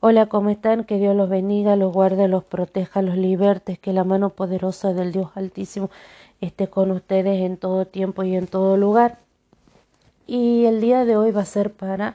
[0.00, 0.84] Hola, ¿cómo están?
[0.84, 5.10] Que Dios los bendiga, los guarde, los proteja, los libertes, que la mano poderosa del
[5.10, 5.88] Dios Altísimo
[6.42, 9.18] esté con ustedes en todo tiempo y en todo lugar.
[10.26, 12.14] Y el día de hoy va a ser para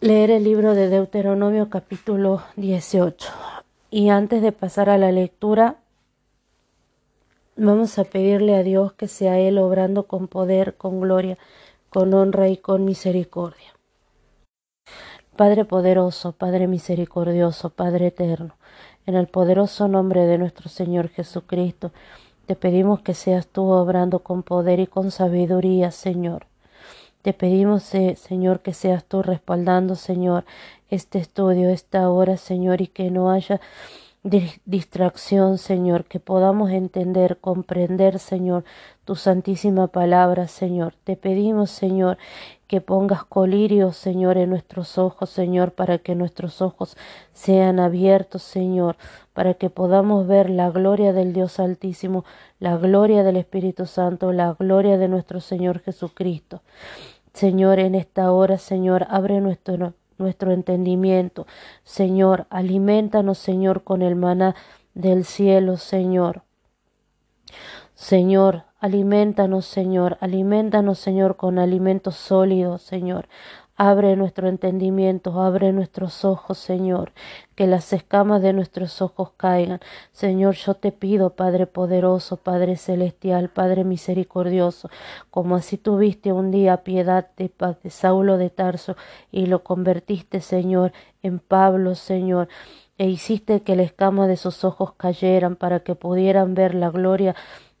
[0.00, 3.30] leer el libro de Deuteronomio capítulo 18.
[3.92, 5.76] Y antes de pasar a la lectura,
[7.54, 11.38] vamos a pedirle a Dios que sea Él obrando con poder, con gloria,
[11.88, 13.73] con honra y con misericordia.
[15.36, 18.54] Padre poderoso, Padre misericordioso, Padre eterno,
[19.04, 21.90] en el poderoso nombre de nuestro Señor Jesucristo,
[22.46, 26.46] te pedimos que seas tú obrando con poder y con sabiduría, Señor.
[27.22, 30.44] Te pedimos, eh, Señor, que seas tú respaldando, Señor,
[30.88, 33.60] este estudio, esta hora, Señor, y que no haya
[34.64, 38.64] distracción, Señor, que podamos entender, comprender, Señor,
[39.04, 40.94] tu santísima palabra, Señor.
[41.04, 42.18] Te pedimos, Señor,
[42.66, 46.96] que pongas colirio, Señor, en nuestros ojos, Señor, para que nuestros ojos
[47.32, 48.96] sean abiertos, Señor,
[49.32, 52.24] para que podamos ver la gloria del Dios Altísimo,
[52.58, 56.62] la gloria del Espíritu Santo, la gloria de nuestro Señor Jesucristo.
[57.32, 61.46] Señor, en esta hora, Señor, abre nuestro nuestro entendimiento.
[61.82, 64.54] Señor, alimentanos, Señor, con el maná
[64.94, 66.42] del cielo, Señor.
[67.94, 73.28] Señor, alimentanos, Señor, alimentanos, Señor, con alimentos sólidos, Señor.
[73.76, 77.12] Abre nuestro entendimiento, abre nuestros ojos, Señor,
[77.54, 79.80] que las escamas de nuestros ojos caigan.
[80.12, 84.90] Señor, yo te pido, Padre poderoso, Padre celestial, Padre misericordioso,
[85.30, 87.50] como así tuviste un día piedad de,
[87.82, 88.96] de Saulo de Tarso
[89.32, 92.48] y lo convertiste, Señor, en Pablo, Señor
[92.96, 97.34] e hiciste que la escama de sus ojos cayeran para que pudieran ver la gloria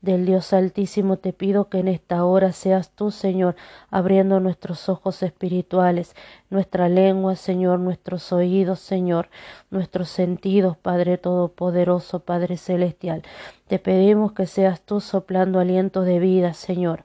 [0.04, 3.56] del Dios Altísimo, te pido que en esta hora seas tú, Señor,
[3.90, 6.14] abriendo nuestros ojos espirituales,
[6.50, 9.30] nuestra lengua, Señor, nuestros oídos, Señor,
[9.70, 13.22] nuestros sentidos, Padre Todopoderoso, Padre Celestial.
[13.66, 17.04] Te pedimos que seas tú soplando aliento de vida, Señor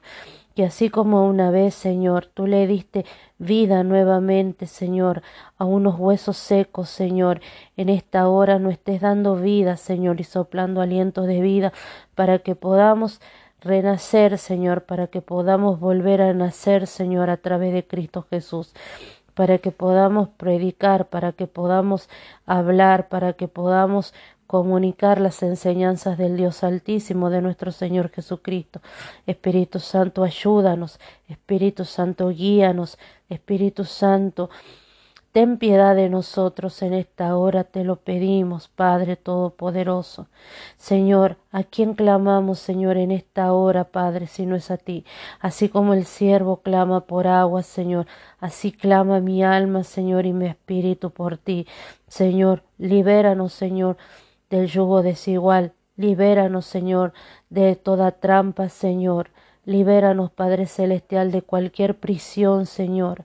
[0.54, 3.04] que así como una vez, Señor, tú le diste
[3.38, 5.22] vida nuevamente, Señor,
[5.58, 7.40] a unos huesos secos, Señor,
[7.76, 11.72] en esta hora no estés dando vida, Señor, y soplando aliento de vida
[12.14, 13.20] para que podamos
[13.60, 18.74] renacer, Señor, para que podamos volver a nacer, Señor, a través de Cristo Jesús
[19.34, 22.10] para que podamos predicar, para que podamos
[22.44, 24.12] hablar, para que podamos
[24.50, 28.80] comunicar las enseñanzas del Dios Altísimo, de nuestro Señor Jesucristo.
[29.24, 30.98] Espíritu Santo, ayúdanos.
[31.28, 32.98] Espíritu Santo, guíanos.
[33.28, 34.50] Espíritu Santo,
[35.30, 40.26] ten piedad de nosotros en esta hora, te lo pedimos, Padre Todopoderoso.
[40.76, 45.04] Señor, ¿a quién clamamos, Señor, en esta hora, Padre, si no es a ti?
[45.38, 48.08] Así como el siervo clama por agua, Señor,
[48.40, 51.68] así clama mi alma, Señor, y mi espíritu por ti.
[52.08, 53.96] Señor, libéranos, Señor
[54.50, 55.72] del yugo desigual.
[55.96, 57.12] Libéranos, Señor,
[57.48, 59.30] de toda trampa, Señor.
[59.64, 63.24] Libéranos, Padre Celestial, de cualquier prisión, Señor,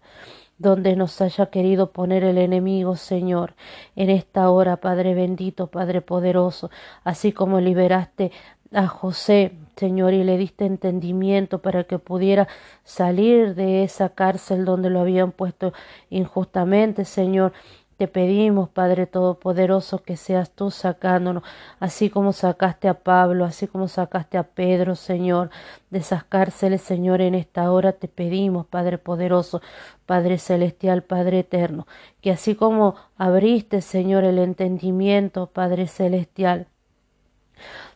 [0.58, 3.56] donde nos haya querido poner el enemigo, Señor,
[3.96, 6.70] en esta hora, Padre bendito, Padre poderoso,
[7.04, 8.32] así como liberaste
[8.74, 12.48] a José, Señor, y le diste entendimiento para que pudiera
[12.84, 15.74] salir de esa cárcel donde lo habían puesto
[16.10, 17.54] injustamente, Señor.
[17.98, 21.44] Te pedimos, Padre Todopoderoso, que seas tú sacándonos,
[21.80, 25.50] así como sacaste a Pablo, así como sacaste a Pedro, Señor,
[25.92, 29.62] de esas cárceles, Señor, en esta hora te pedimos, Padre Poderoso,
[30.06, 31.88] Padre Celestial, Padre Eterno,
[32.20, 36.68] que así como abriste, Señor, el entendimiento, Padre Celestial,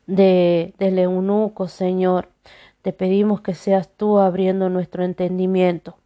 [0.07, 2.29] de, del eunuco, Señor,
[2.81, 5.97] te pedimos que seas tú abriendo nuestro entendimiento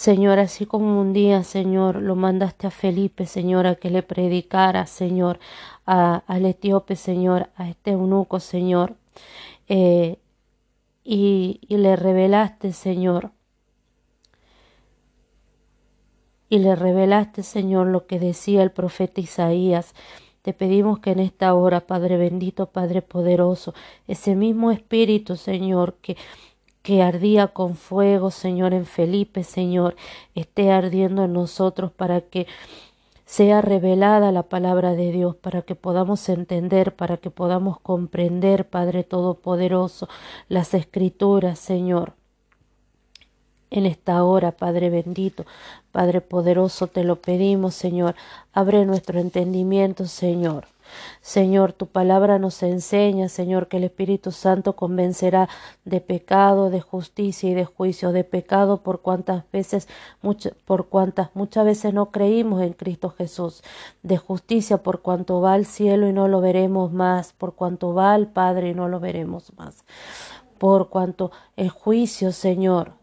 [0.00, 4.86] Señor, así como un día, Señor, lo mandaste a Felipe, Señor, a que le predicara,
[4.86, 5.38] Señor,
[5.84, 8.94] al etíope, Señor, a este eunuco, Señor,
[9.68, 10.16] eh,
[11.04, 13.32] y, y le revelaste, Señor,
[16.48, 19.94] y le revelaste, Señor, lo que decía el profeta Isaías.
[20.40, 23.74] Te pedimos que en esta hora, Padre bendito, Padre poderoso,
[24.08, 26.16] ese mismo espíritu, Señor, que
[26.82, 29.96] que ardía con fuego, Señor, en Felipe, Señor,
[30.34, 32.46] esté ardiendo en nosotros para que
[33.26, 39.04] sea revelada la palabra de Dios, para que podamos entender, para que podamos comprender, Padre
[39.04, 40.08] Todopoderoso,
[40.48, 42.14] las escrituras, Señor.
[43.70, 45.44] En esta hora, Padre bendito,
[45.92, 48.16] Padre poderoso, te lo pedimos, Señor.
[48.52, 50.66] Abre nuestro entendimiento, Señor.
[51.20, 55.48] Señor, tu palabra nos enseña, Señor, que el Espíritu Santo convencerá
[55.84, 59.88] de pecado, de justicia y de juicio, de pecado por cuantas veces,
[60.64, 63.62] por cuantas muchas veces no creímos en Cristo Jesús,
[64.02, 68.12] de justicia por cuanto va al cielo y no lo veremos más, por cuanto va
[68.14, 69.84] al Padre y no lo veremos más,
[70.58, 72.99] por cuanto el juicio, Señor,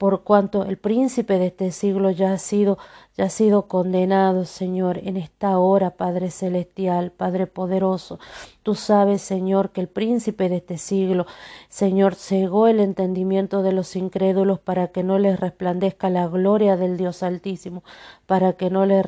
[0.00, 2.78] por cuanto el príncipe de este siglo ya ha sido
[3.18, 8.18] ya ha sido condenado, Señor, en esta hora, Padre celestial, Padre poderoso.
[8.62, 11.26] Tú sabes, Señor, que el príncipe de este siglo,
[11.68, 16.96] Señor, cegó el entendimiento de los incrédulos para que no les resplandezca la gloria del
[16.96, 17.84] Dios Altísimo,
[18.24, 19.04] para que no les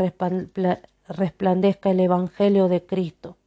[1.08, 3.38] resplandezca el evangelio de Cristo.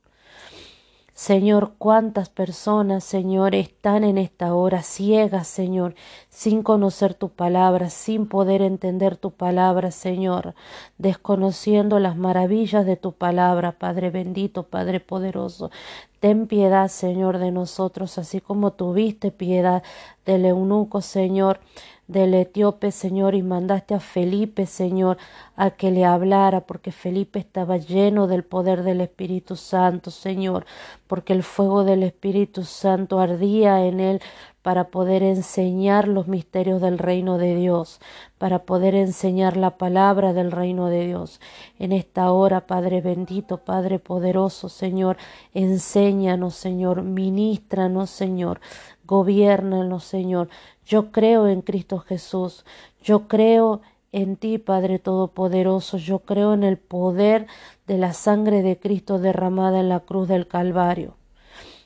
[1.15, 5.95] Señor, cuántas personas, Señor, están en esta hora ciegas, Señor,
[6.27, 10.55] sin conocer tu palabra, sin poder entender tu palabra, Señor,
[10.97, 15.71] desconociendo las maravillas de tu palabra, Padre bendito, Padre poderoso.
[16.19, 19.83] Ten piedad, Señor, de nosotros, así como tuviste piedad
[20.25, 21.61] del eunuco, Señor
[22.07, 25.17] del etíope, Señor, y mandaste a Felipe, Señor,
[25.55, 30.65] a que le hablara, porque Felipe estaba lleno del poder del Espíritu Santo, Señor,
[31.07, 34.21] porque el fuego del Espíritu Santo ardía en él
[34.65, 37.99] para poder enseñar los misterios del reino de Dios,
[38.39, 41.39] para poder enseñar la palabra del reino de Dios.
[41.77, 45.17] En esta hora, Padre bendito, Padre poderoso, Señor,
[45.53, 48.59] enséñanos, Señor, ministranos, Señor,
[49.05, 50.49] gobiernanos, Señor.
[50.85, 52.65] Yo creo en Cristo Jesús,
[53.03, 53.81] yo creo
[54.11, 57.47] en ti, Padre Todopoderoso, yo creo en el poder
[57.85, 61.15] de la sangre de Cristo derramada en la cruz del Calvario.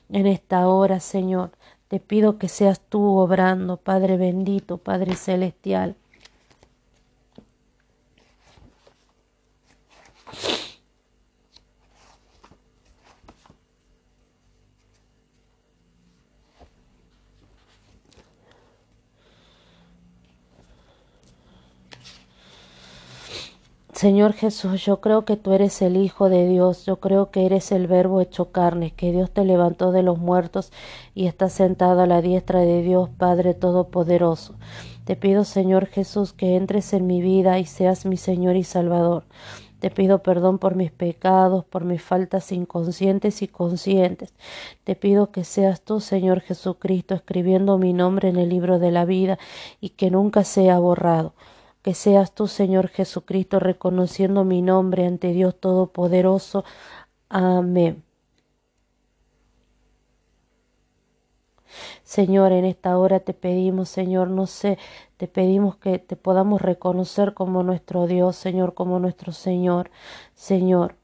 [0.08, 1.50] En esta hora, Señor,
[1.88, 5.96] te pido que seas tú obrando, Padre bendito, Padre celestial.
[24.00, 27.70] Señor Jesús, yo creo que tú eres el Hijo de Dios, yo creo que eres
[27.70, 30.72] el Verbo hecho carne, que Dios te levantó de los muertos
[31.14, 34.54] y está sentado a la diestra de Dios Padre Todopoderoso.
[35.04, 39.24] Te pido, Señor Jesús, que entres en mi vida y seas mi Señor y Salvador.
[39.80, 44.32] Te pido perdón por mis pecados, por mis faltas inconscientes y conscientes.
[44.82, 49.04] Te pido que seas tú, Señor Jesucristo, escribiendo mi nombre en el libro de la
[49.04, 49.38] vida
[49.78, 51.34] y que nunca sea borrado
[51.82, 56.64] que seas tú, Señor Jesucristo, reconociendo mi nombre ante Dios Todopoderoso.
[57.28, 58.04] Amén.
[62.02, 64.78] Señor, en esta hora te pedimos, Señor, no sé,
[65.16, 69.90] te pedimos que te podamos reconocer como nuestro Dios, Señor, como nuestro Señor,
[70.34, 70.96] Señor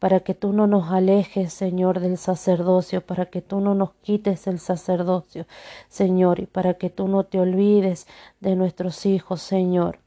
[0.00, 4.46] para que tú no nos alejes, Señor, del sacerdocio, para que tú no nos quites
[4.48, 5.46] el sacerdocio,
[5.88, 8.08] Señor, y para que tú no te olvides
[8.40, 10.00] de nuestros hijos, Señor.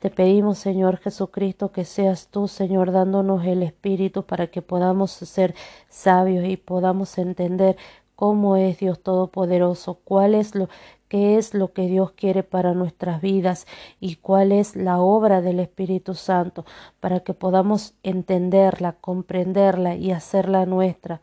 [0.00, 5.54] Te pedimos, Señor Jesucristo, que seas tú, Señor, dándonos el Espíritu para que podamos ser
[5.88, 7.76] sabios y podamos entender
[8.16, 10.68] cómo es Dios Todopoderoso, cuál es lo
[11.10, 13.66] qué es lo que Dios quiere para nuestras vidas
[13.98, 16.64] y cuál es la obra del Espíritu Santo
[17.00, 21.20] para que podamos entenderla, comprenderla y hacerla nuestra.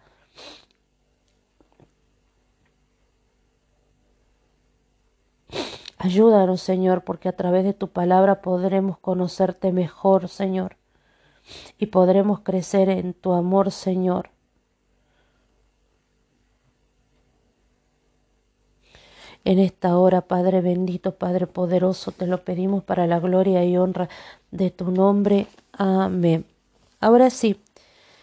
[5.98, 10.76] Ayúdanos, Señor, porque a través de tu palabra podremos conocerte mejor, Señor,
[11.78, 14.37] y podremos crecer en tu amor, Señor.
[19.48, 24.10] En esta hora, Padre bendito, Padre poderoso, te lo pedimos para la gloria y honra
[24.52, 25.48] de tu nombre.
[25.72, 26.46] Amén.
[27.00, 27.58] Ahora sí,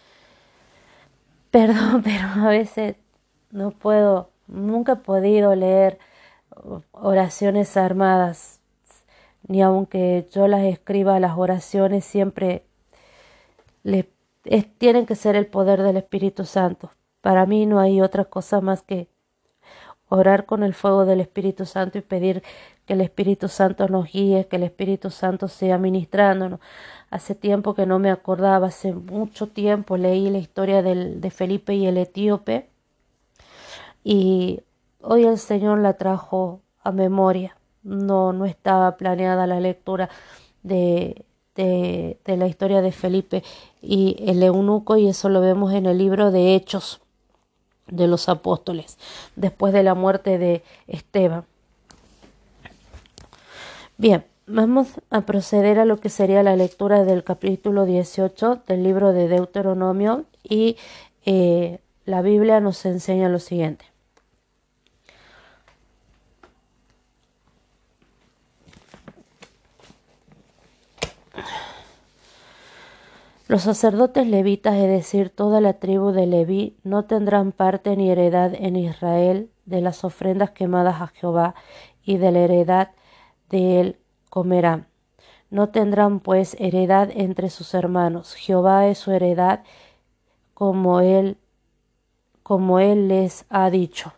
[1.49, 2.97] perdón, pero a veces
[3.49, 5.97] no puedo, nunca he podido leer
[6.91, 8.59] oraciones armadas,
[9.47, 12.67] ni aunque yo las escriba, las oraciones siempre
[14.77, 16.91] tienen que ser el poder del Espíritu Santo.
[17.21, 19.07] Para mí no hay otra cosa más que
[20.09, 22.43] orar con el fuego del Espíritu Santo y pedir
[22.85, 26.59] que el Espíritu Santo nos guíe, que el Espíritu Santo sea ministrándonos.
[27.09, 31.87] Hace tiempo que no me acordaba, hace mucho tiempo leí la historia de Felipe y
[31.87, 32.67] el etíope
[34.03, 34.61] y
[35.01, 37.57] hoy el Señor la trajo a memoria.
[37.83, 40.09] No, no estaba planeada la lectura
[40.63, 43.43] de la historia de Felipe
[43.81, 47.01] y el eunuco y eso lo vemos en el libro de Hechos
[47.87, 48.97] de los apóstoles
[49.35, 51.45] después de la muerte de Esteban.
[53.97, 59.11] Bien, Vamos a proceder a lo que sería la lectura del capítulo 18 del libro
[59.11, 60.77] de Deuteronomio y
[61.25, 63.85] eh, la Biblia nos enseña lo siguiente.
[73.47, 78.53] Los sacerdotes levitas, es decir, toda la tribu de Leví, no tendrán parte ni heredad
[78.55, 81.53] en Israel de las ofrendas quemadas a Jehová
[82.03, 82.91] y de la heredad
[83.49, 83.99] de él
[84.31, 84.87] comerán.
[85.51, 88.33] No tendrán pues heredad entre sus hermanos.
[88.33, 89.63] Jehová es su heredad
[90.55, 91.37] como él
[92.41, 94.13] como él les ha dicho.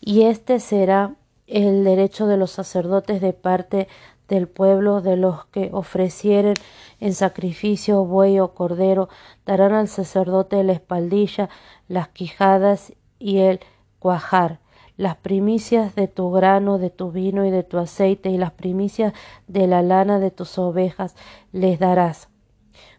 [0.00, 1.14] Y este será
[1.46, 3.86] el derecho de los sacerdotes de parte
[4.30, 6.54] del pueblo de los que ofrecieren
[7.00, 9.08] en sacrificio buey o cordero,
[9.44, 11.50] darán al sacerdote la espaldilla,
[11.88, 13.60] las quijadas y el
[13.98, 14.60] cuajar,
[14.96, 19.12] las primicias de tu grano, de tu vino y de tu aceite, y las primicias
[19.48, 21.16] de la lana de tus ovejas
[21.52, 22.28] les darás,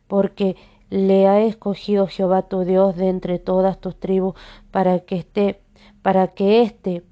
[0.07, 0.57] porque
[0.89, 4.35] le ha escogido Jehová tu Dios de entre todas tus tribus
[4.71, 5.61] para que esté,
[6.01, 7.03] para que éste,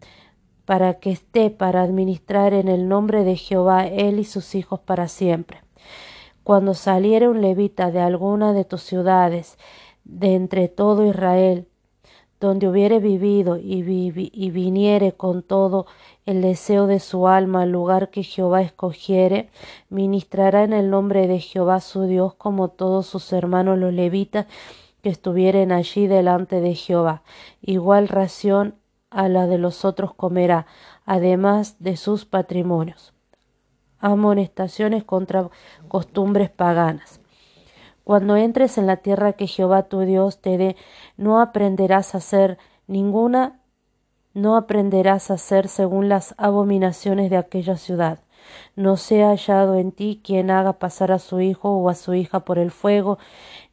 [0.70, 5.08] para que esté para administrar en el nombre de Jehová él y sus hijos para
[5.08, 5.64] siempre.
[6.44, 9.58] Cuando saliere un levita de alguna de tus ciudades,
[10.04, 11.66] de entre todo Israel,
[12.40, 15.88] donde hubiere vivido y, viniere con todo
[16.28, 19.50] el deseo de su alma al lugar que Jehová escogiere,
[19.90, 24.46] ministrará en el nombre de Jehová su Dios como todos sus hermanos los levitas
[25.02, 27.24] que estuvieren allí delante de Jehová.
[27.64, 28.76] Igual ración
[29.10, 30.66] a la de los otros comerá,
[31.06, 33.14] además de sus patrimonios.
[34.00, 35.50] Amonestaciones contra
[35.88, 37.20] costumbres paganas.
[38.04, 40.76] Cuando entres en la tierra que Jehová tu Dios te dé,
[41.18, 43.60] no aprenderás a hacer ninguna,
[44.34, 48.20] no aprenderás a hacer según las abominaciones de aquella ciudad.
[48.76, 52.40] No sea hallado en ti quien haga pasar a su hijo o a su hija
[52.42, 53.20] por el fuego,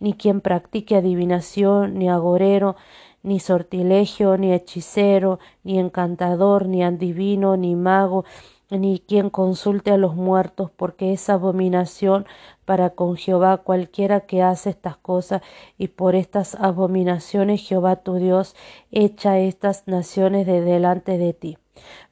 [0.01, 2.77] ni quien practique adivinación, ni agorero,
[3.23, 8.25] ni sortilegio, ni hechicero, ni encantador, ni adivino, ni mago,
[8.71, 12.27] ni quien consulte a los muertos, porque es abominación
[12.65, 15.43] para con Jehová cualquiera que hace estas cosas,
[15.79, 18.57] y por estas abominaciones Jehová tu Dios
[18.91, 21.59] echa estas naciones de delante de ti.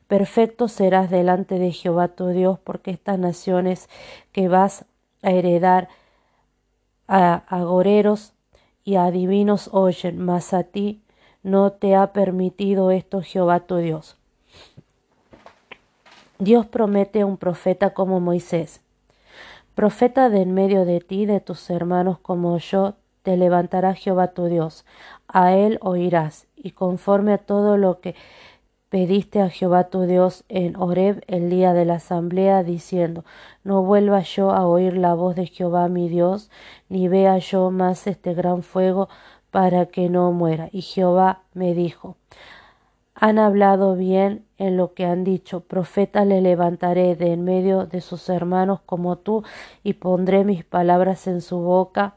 [0.06, 3.88] Perfecto serás delante de Jehová tu Dios, porque estas naciones
[4.32, 4.84] que vas
[5.22, 5.88] a heredar
[7.08, 8.33] a agoreros
[8.84, 11.00] y a adivinos oyen, mas a ti
[11.42, 14.16] no te ha permitido esto Jehová tu Dios.
[16.38, 18.80] Dios promete a un profeta como Moisés.
[19.74, 24.46] Profeta de en medio de ti, de tus hermanos como yo, te levantará Jehová tu
[24.46, 24.84] Dios.
[25.26, 28.14] A él oirás, y conforme a todo lo que
[28.94, 33.24] pediste a Jehová tu Dios en Horeb el día de la asamblea, diciendo,
[33.64, 36.48] no vuelva yo a oír la voz de Jehová mi Dios,
[36.88, 39.08] ni vea yo más este gran fuego
[39.50, 40.68] para que no muera.
[40.70, 42.18] Y Jehová me dijo,
[43.16, 45.58] han hablado bien en lo que han dicho.
[45.58, 49.42] Profeta le levantaré de en medio de sus hermanos como tú,
[49.82, 52.14] y pondré mis palabras en su boca,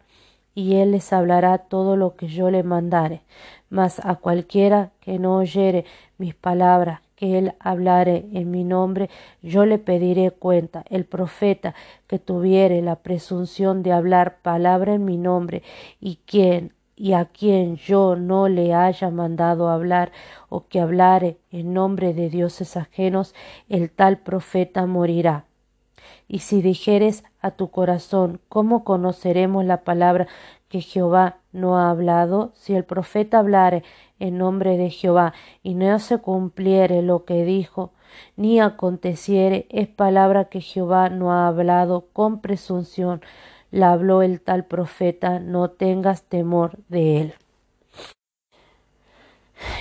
[0.54, 3.24] y él les hablará todo lo que yo le mandare.
[3.70, 5.86] Mas a cualquiera que no oyere
[6.18, 9.10] mis palabras, que él hablare en mi nombre,
[9.42, 10.86] yo le pediré cuenta.
[10.90, 11.74] El profeta
[12.06, 15.64] que tuviere la presunción de hablar palabra en mi nombre,
[16.00, 20.12] y quien y a quien yo no le haya mandado hablar
[20.50, 23.36] o que hablare en nombre de dioses ajenos,
[23.70, 25.46] el tal profeta morirá.
[26.28, 30.28] Y si dijeres a tu corazón, ¿cómo conoceremos la palabra
[30.70, 32.52] que Jehová no ha hablado?
[32.56, 33.84] Si el profeta hablare
[34.20, 35.34] en nombre de Jehová
[35.64, 37.92] y no se cumpliere lo que dijo,
[38.36, 43.22] ni aconteciere, es palabra que Jehová no ha hablado con presunción,
[43.72, 47.34] la habló el tal profeta, no tengas temor de él.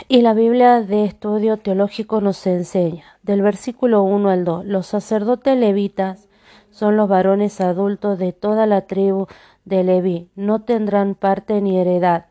[0.08, 5.56] Y la Biblia de estudio teológico nos enseña, del versículo 1 al 2, los sacerdotes
[5.58, 6.28] levitas
[6.70, 9.26] son los varones adultos de toda la tribu
[9.66, 12.26] de Leví, no tendrán parte ni heredad.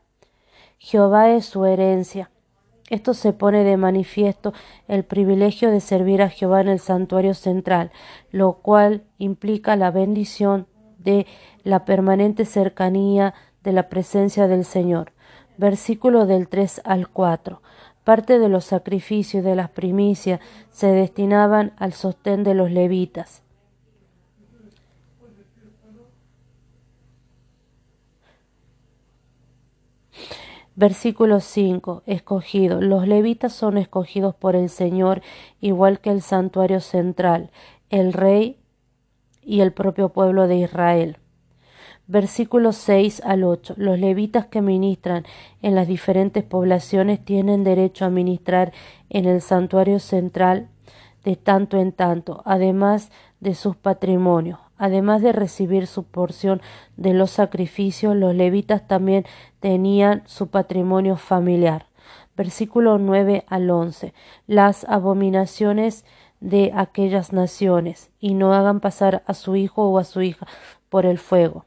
[0.79, 2.31] Jehová es su herencia.
[2.89, 4.53] Esto se pone de manifiesto
[4.87, 7.91] el privilegio de servir a Jehová en el santuario central,
[8.31, 11.27] lo cual implica la bendición de
[11.63, 15.11] la permanente cercanía de la presencia del Señor.
[15.57, 17.61] Versículo del 3 al 4.
[18.03, 20.39] Parte de los sacrificios de las primicias
[20.69, 23.44] se destinaban al sostén de los levitas.
[30.77, 32.03] Versículo 5.
[32.05, 32.81] Escogido.
[32.81, 35.21] Los levitas son escogidos por el Señor,
[35.61, 37.49] igual que el santuario central.
[37.89, 38.59] El rey
[39.41, 41.17] y el propio pueblo de Israel.
[42.07, 43.75] Versículos 6 al 8.
[43.77, 45.23] Los levitas que ministran
[45.61, 48.73] en las diferentes poblaciones tienen derecho a ministrar
[49.09, 50.67] en el santuario central
[51.23, 54.64] de tanto en tanto, además de sus patrimonios.
[54.77, 56.61] Además de recibir su porción
[56.97, 59.25] de los sacrificios, los levitas también
[59.59, 61.87] tenían su patrimonio familiar.
[62.35, 64.13] Versículo 9 al 11.
[64.47, 66.05] Las abominaciones
[66.41, 70.45] de aquellas naciones, y no hagan pasar a su hijo o a su hija
[70.89, 71.65] por el fuego.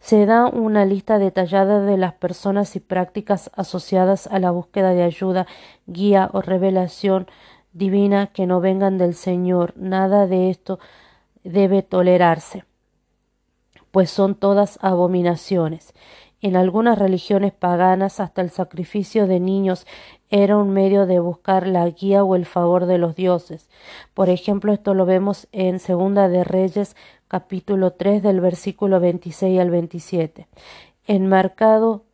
[0.00, 5.02] Se da una lista detallada de las personas y prácticas asociadas a la búsqueda de
[5.02, 5.46] ayuda,
[5.86, 7.28] guía o revelación
[7.72, 9.74] divina que no vengan del Señor.
[9.76, 10.78] Nada de esto
[11.44, 12.64] debe tolerarse,
[13.90, 15.94] pues son todas abominaciones.
[16.42, 19.86] En algunas religiones paganas hasta el sacrificio de niños
[20.30, 23.68] era un medio de buscar la guía o el favor de los dioses.
[24.14, 26.96] Por ejemplo, esto lo vemos en Segunda de Reyes
[27.28, 30.48] capítulo 3 del versículo 26 al 27.
[31.06, 32.04] Enmarcado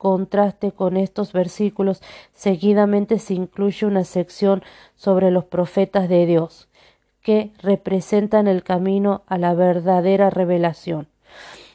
[0.00, 2.00] contraste con estos versículos,
[2.32, 4.62] seguidamente se incluye una sección
[4.96, 6.68] sobre los profetas de Dios,
[7.20, 11.06] que representan el camino a la verdadera revelación.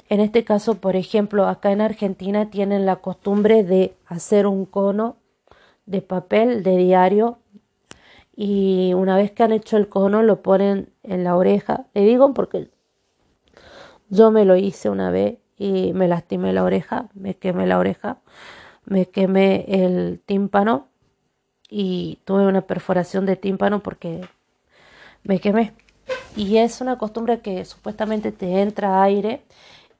[0.09, 5.17] En este caso, por ejemplo, acá en Argentina tienen la costumbre de hacer un cono
[5.85, 7.37] de papel de diario
[8.35, 11.85] y una vez que han hecho el cono lo ponen en la oreja.
[11.93, 12.71] Le digo porque
[14.09, 18.17] yo me lo hice una vez y me lastimé la oreja, me quemé la oreja,
[18.85, 20.87] me quemé el tímpano
[21.69, 24.27] y tuve una perforación de tímpano porque
[25.23, 25.73] me quemé.
[26.35, 29.43] Y es una costumbre que supuestamente te entra aire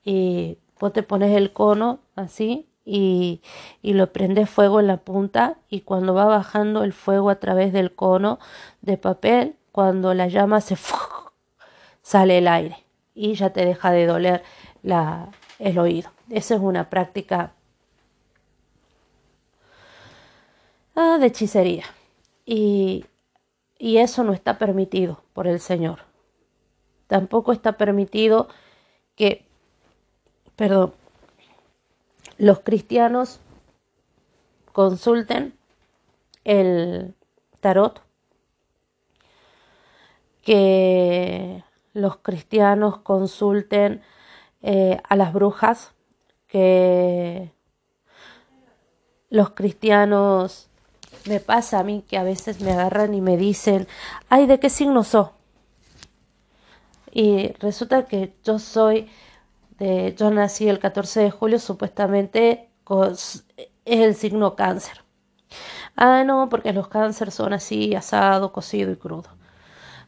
[0.04, 3.40] y vos te pones el cono así y,
[3.82, 7.72] y, lo prende fuego en la punta y cuando va bajando el fuego a través
[7.72, 8.38] del cono
[8.82, 10.76] de papel, cuando la llama se
[12.02, 12.76] sale el aire
[13.14, 14.44] y ya te deja de doler
[14.82, 16.10] la, el oído.
[16.30, 17.52] Esa es una práctica
[20.94, 21.84] ah, de hechicería
[22.44, 23.04] y,
[23.78, 26.00] y eso no está permitido por el Señor.
[27.06, 28.48] Tampoco está permitido
[29.14, 29.46] que,
[30.56, 30.92] perdón,
[32.38, 33.40] los cristianos
[34.72, 35.56] consulten
[36.44, 37.14] el
[37.60, 38.02] tarot,
[40.42, 44.02] que los cristianos consulten
[44.68, 45.92] eh, a las brujas,
[46.48, 47.52] que
[49.30, 50.68] los cristianos
[51.28, 53.86] me pasa a mí que a veces me agarran y me dicen,
[54.28, 55.30] ay, ¿de qué signo sos?
[57.12, 59.08] Y resulta que yo soy
[59.78, 62.68] de, yo nací el 14 de julio, supuestamente
[63.04, 63.44] es
[63.84, 65.04] el signo cáncer.
[65.94, 69.30] Ah, no, porque los cánceres son así, asado, cocido y crudo.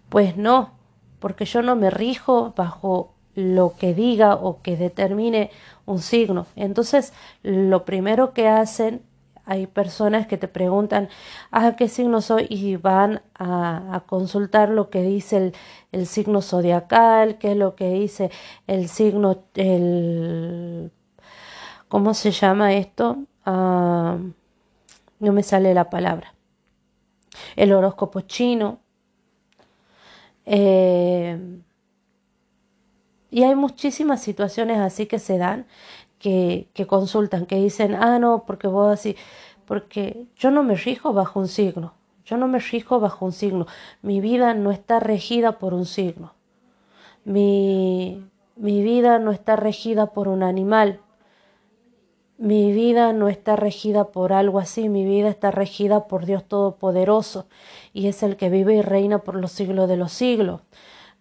[0.09, 0.73] Pues no,
[1.21, 5.51] porque yo no me rijo bajo lo que diga o que determine
[5.87, 6.47] un signo.
[6.57, 7.13] Entonces,
[7.45, 9.03] lo primero que hacen
[9.47, 11.09] hay personas que te preguntan,
[11.53, 12.47] ah, ¿qué signo soy?
[12.51, 15.53] Y van a, consultar lo que dice
[15.93, 18.31] el, signo zodiacal, qué es lo que dice
[18.67, 20.91] el signo, el,
[21.89, 23.19] ¿cómo se llama esto?
[23.47, 24.19] Ah,
[25.21, 26.35] no me sale la palabra.
[27.57, 28.81] El horóscopo chino.
[30.45, 31.61] Eh,
[33.31, 35.67] y hay muchísimas situaciones así que se dan
[36.19, 39.17] que, que consultan, que dicen, ah, no, porque vos así,
[39.67, 43.67] porque yo no me rijo bajo un signo, yo no me rijo bajo un signo,
[44.03, 46.35] mi vida no está regida por un signo,
[47.25, 48.25] mi,
[48.57, 51.01] mi vida no está regida por un animal,
[52.39, 57.47] mi vida no está regida por algo así, mi vida está regida por Dios Todopoderoso
[57.93, 60.61] y es el que vive y reina por los siglos de los siglos.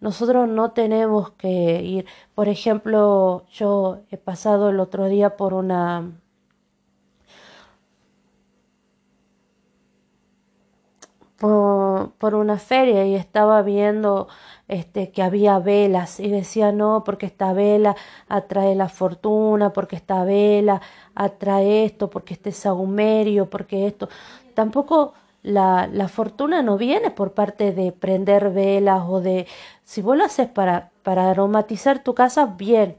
[0.00, 6.12] Nosotros no tenemos que ir, por ejemplo, yo he pasado el otro día por una
[11.38, 14.28] por, una feria y estaba viendo
[14.66, 17.96] este, que había velas y decía no, porque esta vela
[18.28, 20.80] atrae la fortuna, porque esta vela
[21.14, 24.08] atrae esto, porque este sahumerio, porque esto.
[24.54, 25.14] Tampoco
[25.48, 29.46] la, la, fortuna no viene por parte de prender velas o de...
[29.84, 32.98] Si vos lo haces para, para aromatizar tu casa, bien.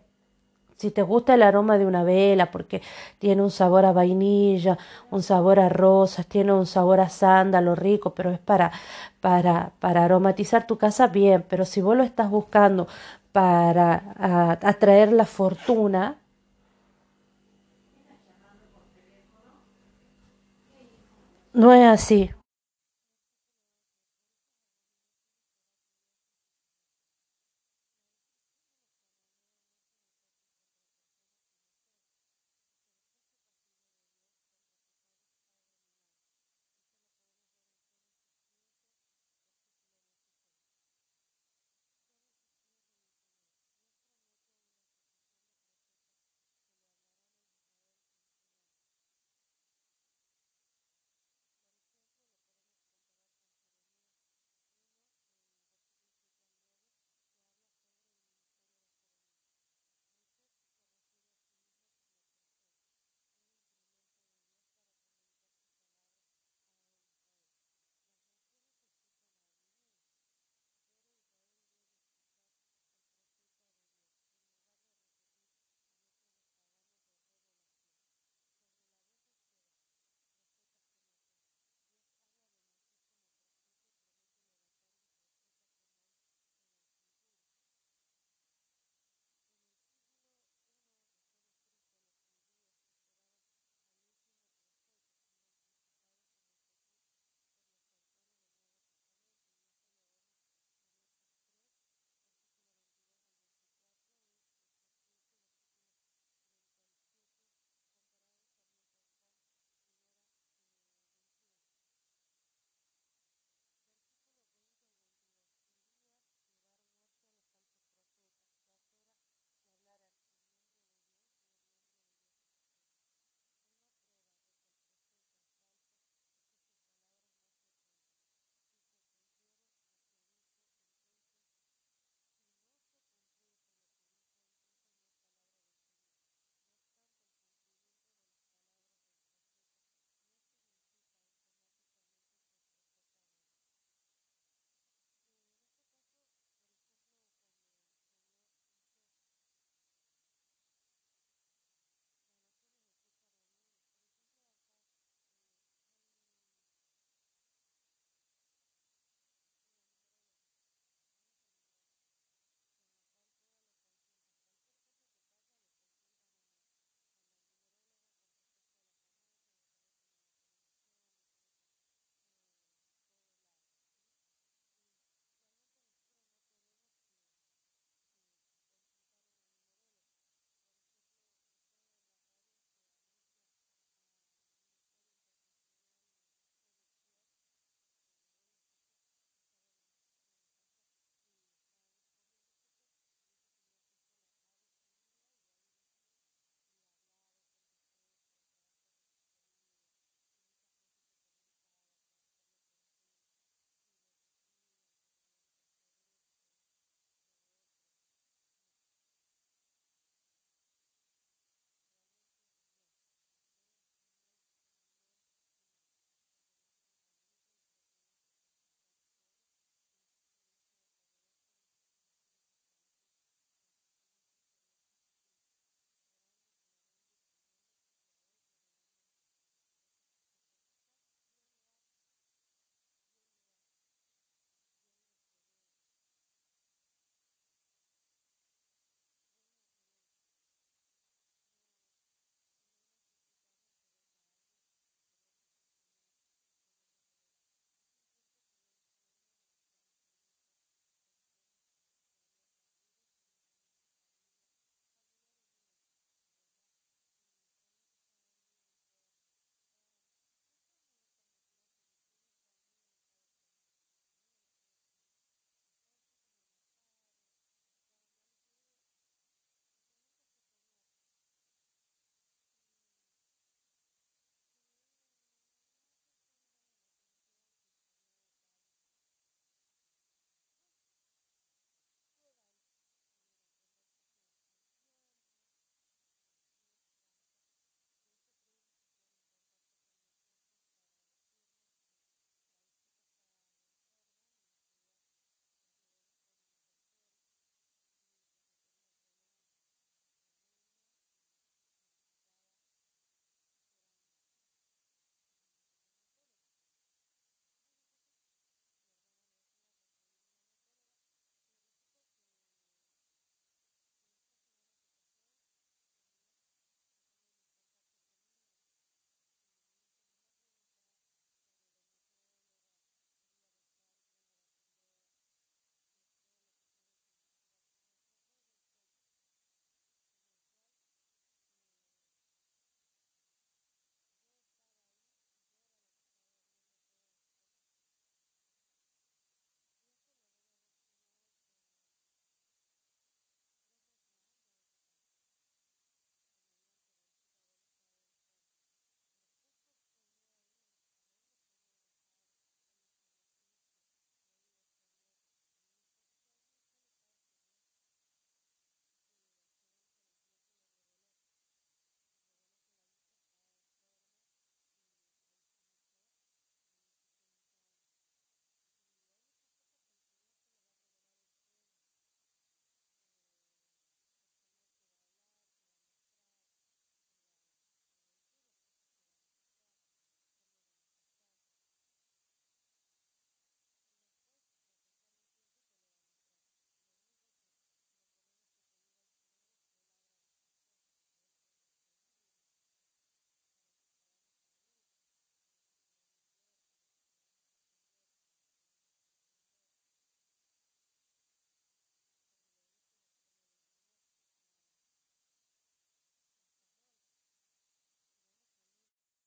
[0.77, 2.81] Si te gusta el aroma de una vela, porque
[3.19, 4.77] tiene un sabor a vainilla,
[5.12, 8.71] un sabor a rosas, tiene un sabor a sándalo rico, pero es para,
[9.19, 11.45] para, para aromatizar tu casa, bien.
[11.49, 12.88] Pero si vos lo estás buscando
[13.31, 16.17] para atraer la fortuna,
[21.53, 22.29] No es así.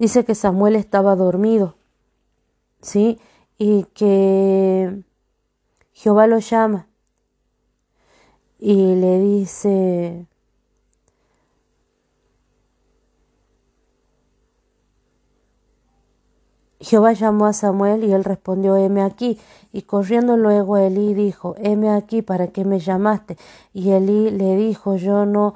[0.02, 1.76] Dice que Samuel estaba dormido,
[2.80, 3.20] ¿sí?
[3.56, 5.00] Y que
[5.92, 6.88] Jehová lo llama
[8.58, 10.26] y le dice,
[16.80, 19.38] Jehová llamó a Samuel y él respondió, heme aquí.
[19.72, 23.36] Y corriendo luego Elí dijo, heme aquí, ¿para qué me llamaste?
[23.72, 25.54] Y Elí le dijo, yo no,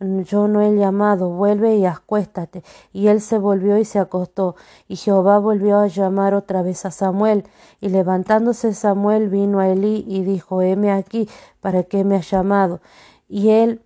[0.00, 2.62] yo no he llamado, vuelve y acuéstate.
[2.92, 4.56] Y él se volvió y se acostó.
[4.86, 7.44] Y Jehová volvió a llamar otra vez a Samuel.
[7.80, 11.28] Y levantándose Samuel vino a Elí y dijo, heme aquí,
[11.60, 12.80] ¿para qué me has llamado?
[13.28, 13.82] Y él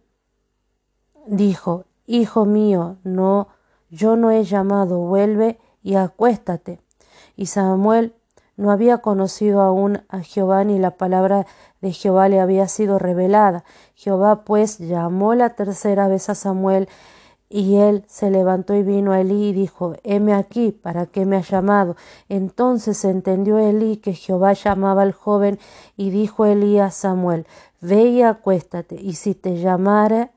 [1.27, 3.48] dijo, Hijo mío, no,
[3.88, 6.81] yo no he llamado, vuelve y acuéstate.
[7.37, 8.14] Y Samuel
[8.56, 11.46] no había conocido aún a Jehová ni la palabra
[11.80, 13.64] de Jehová le había sido revelada.
[13.94, 16.88] Jehová pues llamó la tercera vez a Samuel
[17.48, 21.36] y él se levantó y vino a Elí y dijo, heme aquí, ¿para qué me
[21.36, 21.96] has llamado?
[22.30, 25.58] Entonces entendió Elí que Jehová llamaba al joven
[25.96, 27.46] y dijo Elí a Samuel,
[27.82, 30.30] ve y acuéstate, y si te llamare,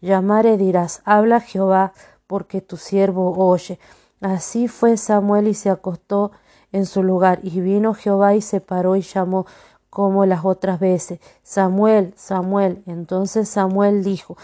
[0.00, 1.92] llamare dirás, habla Jehová,
[2.26, 3.78] porque tu siervo oye.
[4.22, 6.32] Así fue Samuel y se acostó
[6.72, 7.40] en su lugar.
[7.42, 9.46] Y vino Jehová y se paró y llamó
[9.90, 11.20] como las otras veces.
[11.42, 12.82] Samuel, Samuel.
[12.86, 14.36] Entonces Samuel dijo,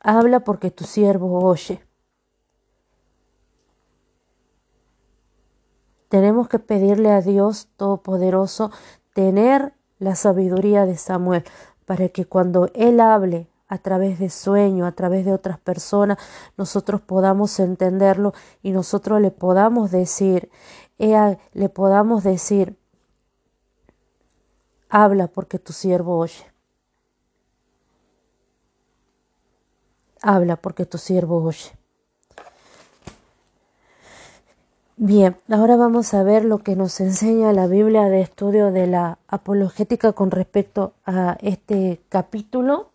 [0.00, 1.80] habla porque tu siervo oye.
[6.08, 8.70] Tenemos que pedirle a Dios Todopoderoso
[9.14, 11.44] tener la sabiduría de Samuel
[11.86, 16.18] para que cuando Él hable a través de sueño, a través de otras personas,
[16.56, 18.32] nosotros podamos entenderlo
[18.62, 20.48] y nosotros le podamos decir,
[20.98, 22.76] le podamos decir,
[24.88, 26.46] habla porque tu siervo oye.
[30.22, 31.72] Habla porque tu siervo oye.
[34.96, 39.18] Bien, ahora vamos a ver lo que nos enseña la Biblia de estudio de la
[39.26, 42.93] apologética con respecto a este capítulo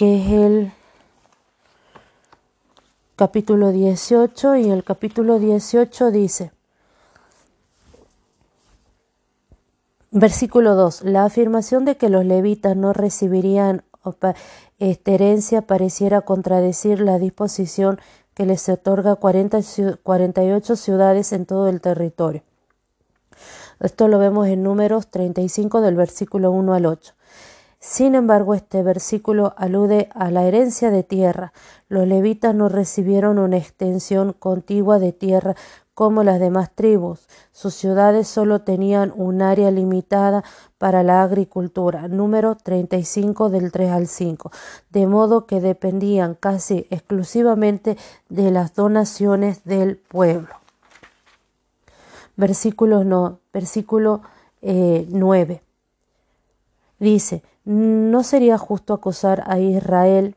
[0.00, 0.72] que es el
[3.16, 6.52] capítulo 18 y el capítulo 18 dice,
[10.10, 13.84] versículo 2, la afirmación de que los levitas no recibirían
[14.78, 18.00] esta herencia pareciera contradecir la disposición
[18.32, 19.60] que les otorga 40,
[20.02, 22.42] 48 ciudades en todo el territorio.
[23.80, 27.12] Esto lo vemos en números 35 del versículo 1 al 8.
[27.82, 31.54] Sin embargo, este versículo alude a la herencia de tierra.
[31.88, 35.56] Los levitas no recibieron una extensión contigua de tierra
[35.94, 37.26] como las demás tribus.
[37.52, 40.44] Sus ciudades solo tenían un área limitada
[40.76, 44.50] para la agricultura, número 35 del 3 al 5,
[44.90, 47.96] de modo que dependían casi exclusivamente
[48.28, 50.54] de las donaciones del pueblo.
[52.36, 54.20] Versículo, no, versículo
[54.60, 55.62] 9.
[57.00, 60.36] Dice, no sería justo acusar a Israel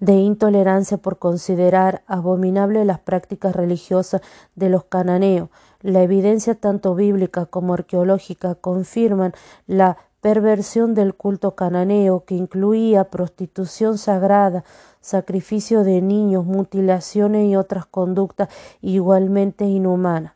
[0.00, 4.22] de intolerancia por considerar abominable las prácticas religiosas
[4.56, 5.50] de los cananeos.
[5.82, 9.34] La evidencia tanto bíblica como arqueológica confirman
[9.68, 14.64] la perversión del culto cananeo que incluía prostitución sagrada,
[15.00, 18.48] sacrificio de niños, mutilaciones y otras conductas
[18.80, 20.32] igualmente inhumanas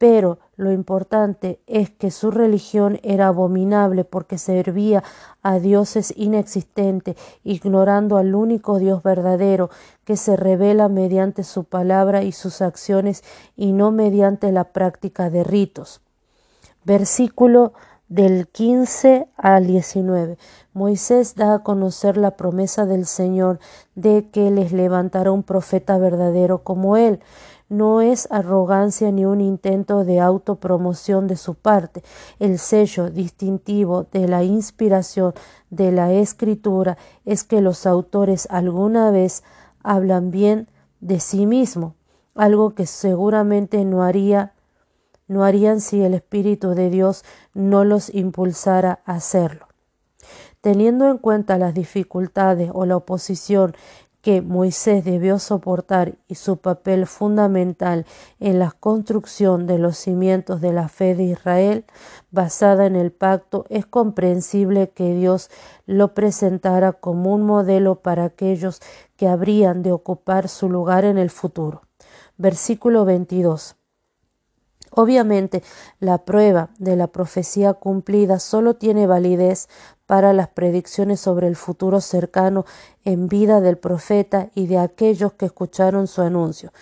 [0.00, 5.02] pero lo importante es que su religión era abominable porque servía
[5.42, 9.70] a dioses inexistentes, ignorando al único Dios verdadero
[10.04, 13.24] que se revela mediante su palabra y sus acciones
[13.56, 16.02] y no mediante la práctica de ritos.
[16.84, 17.72] Versículo
[18.08, 20.36] del 15 al 19.
[20.74, 23.60] Moisés da a conocer la promesa del Señor
[23.94, 27.20] de que les levantará un profeta verdadero como él
[27.70, 32.02] no es arrogancia ni un intento de autopromoción de su parte.
[32.38, 35.32] El sello distintivo de la inspiración
[35.70, 39.42] de la escritura es que los autores alguna vez
[39.82, 40.68] hablan bien
[41.00, 41.94] de sí mismo,
[42.34, 44.52] algo que seguramente no haría
[45.30, 49.68] no harían si el Espíritu de Dios no los impulsara a hacerlo.
[50.60, 53.76] Teniendo en cuenta las dificultades o la oposición
[54.22, 58.06] que Moisés debió soportar y su papel fundamental
[58.38, 61.84] en la construcción de los cimientos de la fe de Israel
[62.30, 65.50] basada en el pacto, es comprensible que Dios
[65.86, 68.80] lo presentara como un modelo para aquellos
[69.16, 71.82] que habrían de ocupar su lugar en el futuro.
[72.36, 73.79] Versículo 22.
[74.90, 75.62] Obviamente,
[76.00, 79.68] la prueba de la profecía cumplida solo tiene validez
[80.06, 82.64] para las predicciones sobre el futuro cercano
[83.04, 86.72] en vida del profeta y de aquellos que escucharon su anuncio.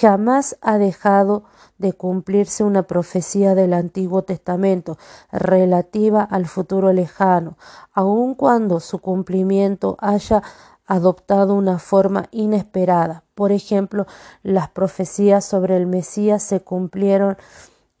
[0.00, 1.44] Jamás ha dejado
[1.78, 4.98] de cumplirse una profecía del Antiguo Testamento
[5.32, 7.56] relativa al futuro lejano,
[7.92, 10.42] aun cuando su cumplimiento haya
[10.88, 13.22] adoptado una forma inesperada.
[13.34, 14.06] Por ejemplo,
[14.42, 17.36] las profecías sobre el Mesías se cumplieron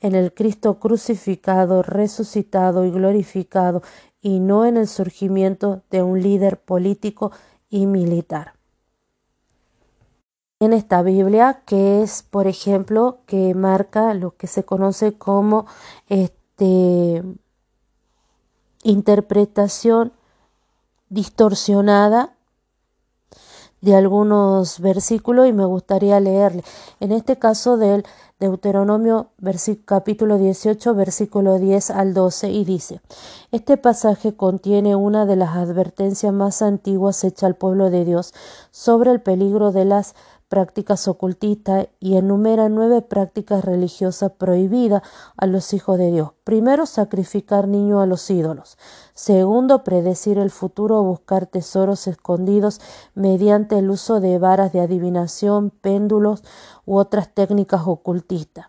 [0.00, 3.82] en el Cristo crucificado, resucitado y glorificado,
[4.22, 7.30] y no en el surgimiento de un líder político
[7.68, 8.54] y militar.
[10.58, 15.66] En esta Biblia, que es, por ejemplo, que marca lo que se conoce como
[16.08, 17.22] este,
[18.82, 20.12] interpretación
[21.10, 22.37] distorsionada
[23.80, 26.64] de algunos versículos y me gustaría leerle.
[27.00, 28.04] En este caso del
[28.40, 29.30] Deuteronomio
[29.84, 33.00] capítulo 18 versículo 10 al 12 y dice,
[33.50, 38.32] este pasaje contiene una de las advertencias más antiguas hechas al pueblo de Dios
[38.70, 40.14] sobre el peligro de las
[40.48, 45.02] prácticas ocultistas y enumera nueve prácticas religiosas prohibidas
[45.36, 46.30] a los hijos de Dios.
[46.44, 48.78] Primero, sacrificar niños a los ídolos.
[49.14, 52.80] Segundo, predecir el futuro o buscar tesoros escondidos
[53.14, 56.42] mediante el uso de varas de adivinación, péndulos
[56.86, 58.66] u otras técnicas ocultistas.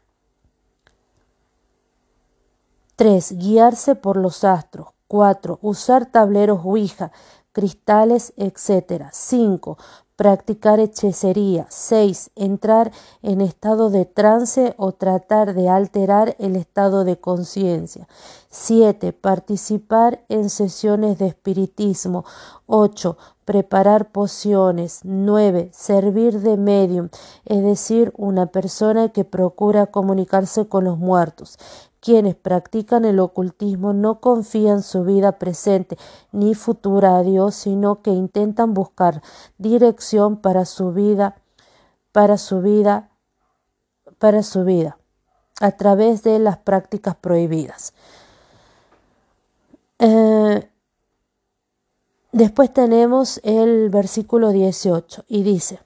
[2.96, 4.90] Tres, Guiarse por los astros.
[5.08, 7.12] Cuatro, Usar tableros Ouija,
[7.52, 9.06] cristales, etc.
[9.12, 9.78] Cinco,
[10.20, 11.66] practicar hechicería.
[11.70, 12.32] 6.
[12.36, 18.06] Entrar en estado de trance o tratar de alterar el estado de conciencia.
[18.50, 19.14] 7.
[19.14, 22.26] Participar en sesiones de espiritismo.
[22.66, 23.18] 8.
[23.46, 25.00] Preparar pociones.
[25.04, 25.70] 9.
[25.72, 27.08] Servir de medium,
[27.46, 31.58] es decir, una persona que procura comunicarse con los muertos.
[32.02, 35.98] Quienes practican el ocultismo no confían su vida presente
[36.32, 39.22] ni futura a Dios, sino que intentan buscar
[39.58, 41.36] dirección para su vida,
[42.12, 43.10] para su vida,
[44.18, 44.98] para su vida,
[45.60, 47.94] a través de las prácticas prohibidas.
[50.00, 50.70] Eh,
[52.32, 55.82] después tenemos el versículo 18 y dice,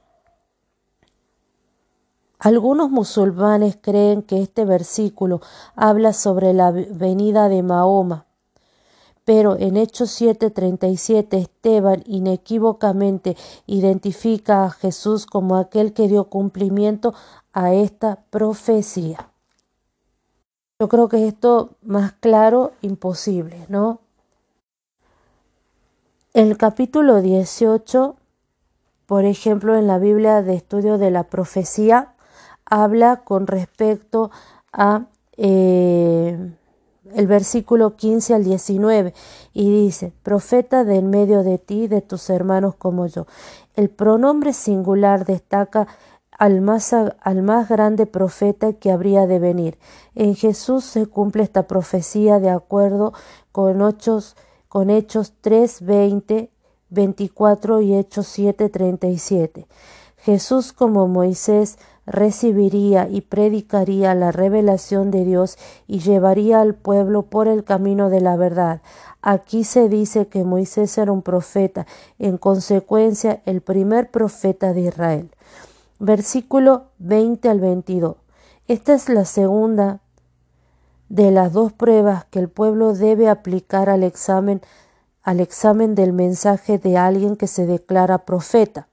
[2.44, 5.40] algunos musulmanes creen que este versículo
[5.78, 8.26] habla sobre la venida de Mahoma,
[9.24, 17.14] pero en Hechos 7:37 Esteban inequívocamente identifica a Jesús como aquel que dio cumplimiento
[17.54, 19.30] a esta profecía.
[20.82, 24.02] Yo creo que esto más claro imposible, ¿no?
[26.34, 28.18] El capítulo 18,
[29.06, 32.14] por ejemplo, en la Biblia de estudio de la profecía,
[32.66, 34.32] habla con respecto
[34.72, 35.06] a
[35.38, 36.52] eh,
[37.14, 39.14] el versículo 15 al 19
[39.54, 43.28] y dice, profeta de en medio de ti, de tus hermanos como yo.
[43.76, 45.88] El pronombre singular destaca
[46.38, 49.78] al más, al más grande profeta que habría de venir.
[50.16, 53.14] En Jesús se cumple esta profecía de acuerdo
[53.52, 54.36] con, Hechos,
[54.68, 56.50] con Hechos 3, 20,
[56.90, 59.68] 24 y Hechos 7, 37.
[60.18, 67.48] Jesús como Moisés recibiría y predicaría la revelación de Dios y llevaría al pueblo por
[67.48, 68.82] el camino de la verdad.
[69.22, 71.88] Aquí se dice que Moisés era un profeta,
[72.20, 75.32] en consecuencia el primer profeta de Israel.
[76.00, 78.18] Versículo 20 al 22.
[78.68, 80.02] Esta es la segunda
[81.10, 84.62] de las dos pruebas que el pueblo debe aplicar al examen
[85.24, 88.90] al examen del mensaje de alguien que se declara profeta.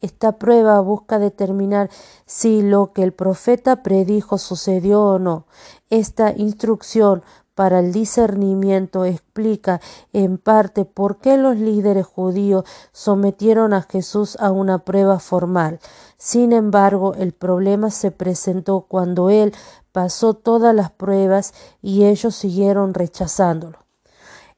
[0.00, 1.90] Esta prueba busca determinar
[2.24, 5.46] si lo que el profeta predijo sucedió o no.
[5.90, 7.22] Esta instrucción
[7.58, 9.80] para el discernimiento explica
[10.12, 15.80] en parte por qué los líderes judíos sometieron a Jesús a una prueba formal.
[16.16, 19.52] Sin embargo, el problema se presentó cuando él
[19.90, 23.78] pasó todas las pruebas y ellos siguieron rechazándolo.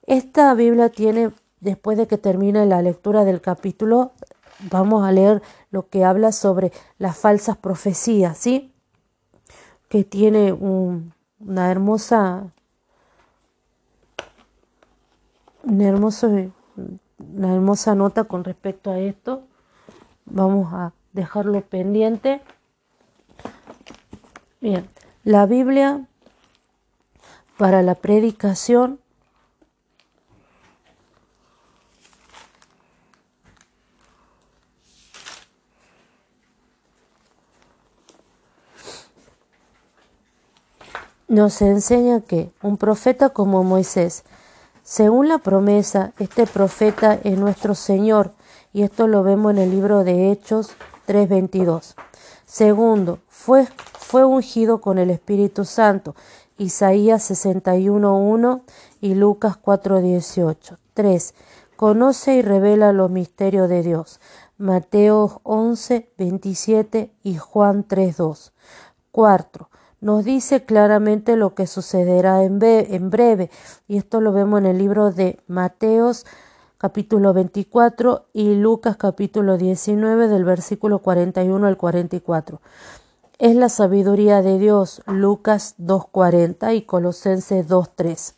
[0.02, 4.12] Esta Biblia tiene, después de que termine la lectura del capítulo,
[4.70, 8.74] vamos a leer lo que habla sobre las falsas profecías, ¿sí?
[9.88, 12.52] Que tiene una hermosa,
[15.62, 16.28] una hermosa,
[17.18, 19.44] una hermosa nota con respecto a esto.
[20.26, 22.40] Vamos a dejarlo pendiente.
[24.60, 24.88] Bien,
[25.24, 26.06] la Biblia
[27.56, 29.00] para la predicación
[41.30, 44.24] nos enseña que un profeta como Moisés,
[44.82, 48.32] según la promesa, este profeta es nuestro Señor,
[48.72, 50.72] y esto lo vemos en el libro de Hechos
[51.06, 51.94] 3:22.
[52.46, 53.68] Segundo, fue,
[54.00, 56.16] fue ungido con el Espíritu Santo,
[56.58, 58.62] Isaías 61:1
[59.00, 60.78] y Lucas 4:18.
[60.94, 61.34] 3.
[61.76, 64.20] Conoce y revela los misterios de Dios,
[64.58, 68.50] Mateo 11:27 y Juan 3:2.
[69.12, 69.69] Cuarto,
[70.00, 72.58] nos dice claramente lo que sucederá en,
[73.10, 73.50] breve,
[73.86, 76.26] y esto lo vemos en el libro de Mateos
[76.78, 82.60] capítulo 24 y Lucas capítulo 19 del versículo 41 al 44.
[83.38, 88.34] Es la sabiduría de Dios, Lucas 2.40 y Colosenses 2.3.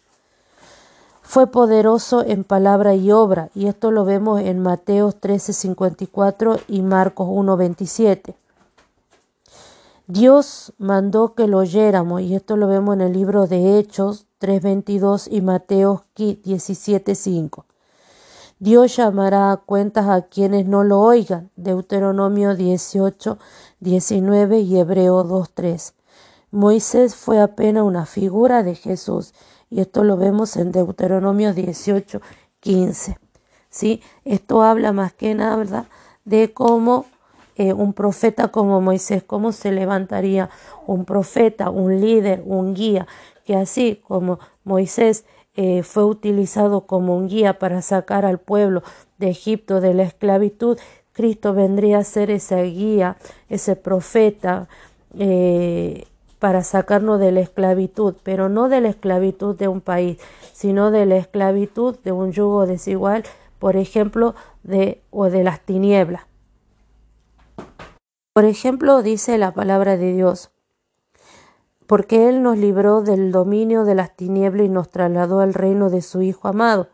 [1.23, 7.29] Fue poderoso en palabra y obra, y esto lo vemos en Mateos 13.54 y Marcos
[7.29, 8.35] 1.27.
[10.09, 15.28] Dios mandó que lo oyéramos, y esto lo vemos en el libro de Hechos 3.22
[15.30, 17.64] y Mateo 17.5.
[18.59, 23.38] Dios llamará a cuentas a quienes no lo oigan, Deuteronomio 18,
[23.80, 25.94] 19 y Hebreo 2.3.
[26.50, 29.34] Moisés fue apenas una figura de Jesús,
[29.70, 32.20] y esto lo vemos en Deuteronomio 18,
[32.61, 33.18] 15.
[33.70, 34.03] ¿Sí?
[34.24, 35.86] Esto habla más que nada
[36.24, 37.07] de cómo
[37.57, 40.50] eh, un profeta como Moisés, cómo se levantaría
[40.86, 43.07] un profeta, un líder, un guía,
[43.44, 45.24] que así como Moisés
[45.55, 48.82] eh, fue utilizado como un guía para sacar al pueblo
[49.18, 50.78] de Egipto de la esclavitud,
[51.12, 53.16] Cristo vendría a ser esa guía,
[53.50, 54.68] ese profeta,
[55.18, 56.07] eh,
[56.38, 60.18] para sacarnos de la esclavitud, pero no de la esclavitud de un país,
[60.53, 63.22] sino de la esclavitud de un yugo desigual,
[63.61, 64.34] por ejemplo,
[64.64, 66.32] de o de las tinieblas.
[68.32, 70.50] Por ejemplo, dice la palabra de Dios,
[71.86, 76.00] porque Él nos libró del dominio de las tinieblas y nos trasladó al reino de
[76.00, 76.88] su Hijo amado.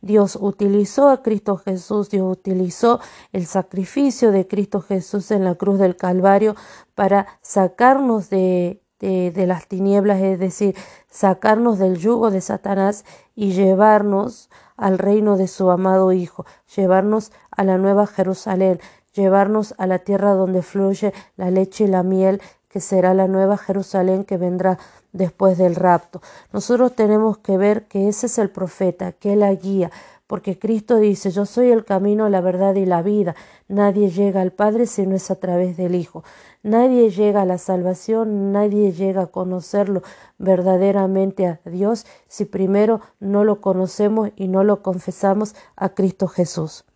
[0.00, 3.00] Dios utilizó a Cristo Jesús, Dios utilizó
[3.32, 6.56] el sacrificio de Cristo Jesús en la cruz del Calvario
[6.94, 10.76] para sacarnos de, las tinieblas, es decir,
[11.08, 13.04] sacarnos del yugo de Satanás
[13.34, 16.44] y llevarnos al reino de su amado Hijo,
[16.76, 18.80] llevarnos a la nueva Jerusalén,
[19.14, 23.58] llevarnos a la tierra donde fluye la leche y la miel, que será la nueva
[23.58, 24.78] Jerusalén que vendrá
[25.12, 26.22] después del rapto.
[26.52, 29.90] Nosotros tenemos que ver que ese es el profeta, que la guía,
[30.26, 33.36] porque Cristo dice, yo soy el camino, la verdad y la vida.
[33.68, 36.24] Nadie llega al Padre si no es a través del Hijo.
[36.62, 40.02] Nadie llega a la salvación, nadie llega a conocerlo
[40.38, 46.86] verdaderamente a Dios si primero no lo conocemos y no lo confesamos a Cristo Jesús.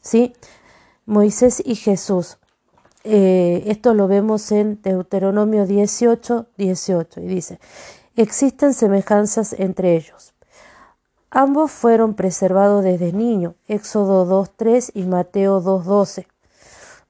[0.00, 0.34] ¿Sí?
[1.06, 2.38] Moisés y Jesús.
[3.04, 7.60] Eh, esto lo vemos en Deuteronomio 18, 18 y dice,
[8.16, 10.34] existen semejanzas entre ellos.
[11.30, 16.26] Ambos fueron preservados desde niño, Éxodo 2.3 y Mateo 2.12.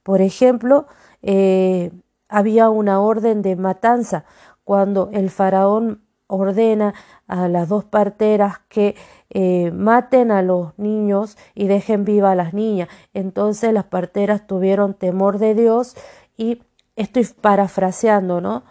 [0.03, 0.87] Por ejemplo,
[1.21, 1.91] eh,
[2.27, 4.25] había una orden de matanza
[4.63, 6.93] cuando el faraón ordena
[7.27, 8.95] a las dos parteras que
[9.29, 12.89] eh, maten a los niños y dejen viva a las niñas.
[13.13, 15.95] Entonces las parteras tuvieron temor de Dios
[16.37, 16.61] y
[16.95, 18.63] estoy parafraseando, ¿no?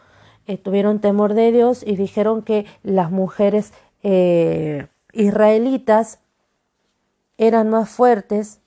[0.47, 6.21] Eh, tuvieron temor de Dios y dijeron que las mujeres eh, israelitas
[7.39, 8.61] eran más fuertes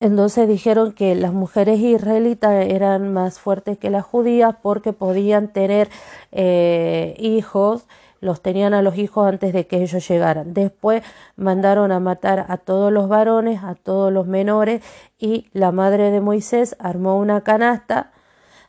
[0.00, 5.90] Entonces dijeron que las mujeres israelitas eran más fuertes que las judías porque podían tener
[6.32, 7.86] eh, hijos,
[8.20, 10.54] los tenían a los hijos antes de que ellos llegaran.
[10.54, 11.02] Después
[11.36, 14.82] mandaron a matar a todos los varones, a todos los menores
[15.18, 18.10] y la madre de Moisés armó una canasta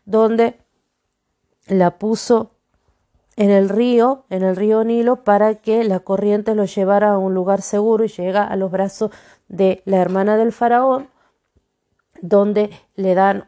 [0.03, 0.57] donde
[1.67, 2.51] la puso
[3.37, 7.33] en el río, en el río Nilo, para que la corriente lo llevara a un
[7.33, 9.11] lugar seguro y llega a los brazos
[9.47, 11.07] de la hermana del faraón
[12.21, 13.45] donde le dan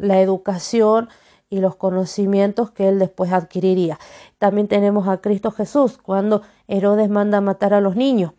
[0.00, 1.08] la educación
[1.50, 3.98] y los conocimientos que él después adquiriría.
[4.38, 8.32] También tenemos a Cristo Jesús cuando Herodes manda a matar a los niños.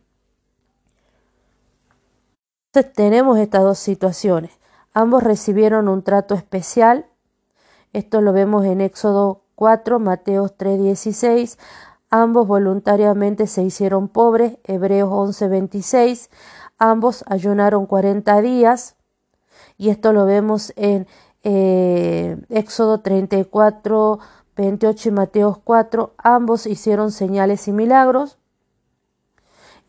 [2.72, 4.52] Entonces tenemos estas dos situaciones.
[4.94, 7.08] Ambos recibieron un trato especial.
[7.94, 11.58] Esto lo vemos en Éxodo 4, Mateo 3:16.
[12.12, 16.30] Ambos voluntariamente se hicieron pobres, Hebreos 11:26.
[16.78, 18.96] Ambos ayunaron 40 días,
[19.80, 21.08] y esto lo vemos en
[21.44, 24.20] eh, Éxodo 34,
[24.58, 28.38] 28 y Mateo 4, ambos hicieron señales y milagros.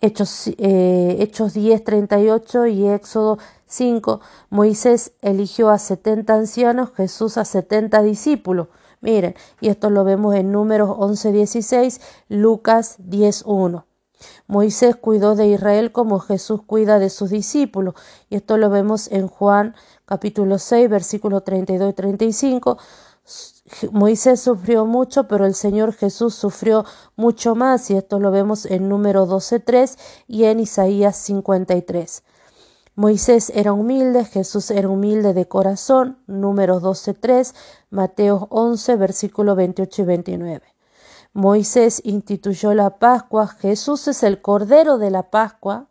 [0.01, 7.45] Hechos, eh, Hechos 10, 38 y Éxodo 5, Moisés eligió a 70 ancianos, Jesús a
[7.45, 8.68] 70 discípulos.
[9.01, 13.89] Miren, y esto lo vemos en números 11.16, Lucas 10.1.
[14.47, 17.95] Moisés cuidó de Israel como Jesús cuida de sus discípulos.
[18.29, 22.79] Y esto lo vemos en Juan capítulo 6, versículos 32 y 35.
[23.93, 26.85] Moisés sufrió mucho, pero el Señor Jesús sufrió
[27.16, 29.97] mucho más, y esto lo vemos en número 12.3
[30.27, 32.25] y en Isaías 53.
[32.97, 37.55] Moisés era humilde, Jesús era humilde de corazón, número 12.3,
[37.91, 40.70] Mateo 11, versículo 28 y 29.
[41.33, 45.87] Moisés instituyó la Pascua, Jesús es el Cordero de la Pascua,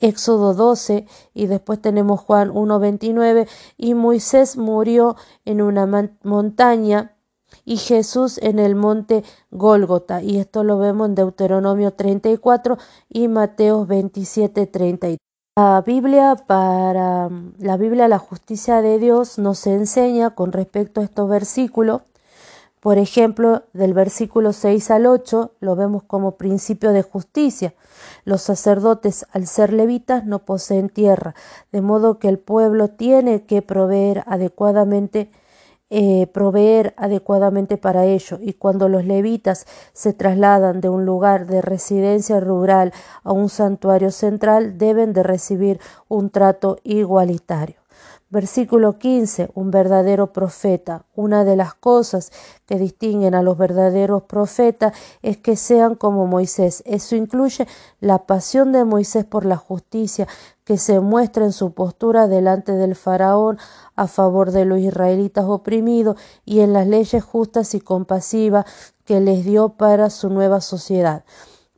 [0.00, 5.86] Éxodo 12 y después tenemos Juan 1.29 y Moisés murió en una
[6.22, 7.16] montaña
[7.64, 12.78] y Jesús en el monte Gólgota y esto lo vemos en Deuteronomio 34
[13.08, 15.16] y Mateo 27.33.
[15.56, 17.28] La Biblia para
[17.58, 22.02] la Biblia la justicia de Dios nos enseña con respecto a estos versículos
[22.80, 27.74] por ejemplo, del versículo 6 al 8 lo vemos como principio de justicia.
[28.24, 31.34] Los sacerdotes, al ser levitas, no poseen tierra,
[31.72, 35.30] de modo que el pueblo tiene que proveer adecuadamente
[35.90, 39.64] eh, proveer adecuadamente para ello y cuando los levitas
[39.94, 42.92] se trasladan de un lugar de residencia rural
[43.24, 47.76] a un santuario central deben de recibir un trato igualitario.
[48.30, 49.50] Versículo 15.
[49.54, 51.06] Un verdadero profeta.
[51.14, 52.30] Una de las cosas
[52.66, 56.82] que distinguen a los verdaderos profetas es que sean como Moisés.
[56.84, 57.66] Eso incluye
[58.00, 60.28] la pasión de Moisés por la justicia
[60.64, 63.56] que se muestra en su postura delante del faraón
[63.96, 68.66] a favor de los israelitas oprimidos y en las leyes justas y compasivas
[69.06, 71.24] que les dio para su nueva sociedad.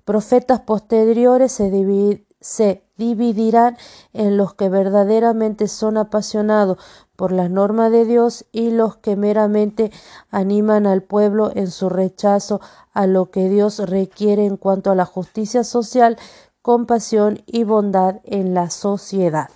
[0.05, 3.77] Profetas posteriores se dividen se dividirán
[4.13, 6.79] en los que verdaderamente son apasionados
[7.17, 9.91] por las normas de Dios y los que meramente
[10.31, 12.61] animan al pueblo en su rechazo
[12.93, 16.19] a lo que Dios requiere en cuanto a la justicia social,
[16.63, 19.49] compasión y bondad en la sociedad.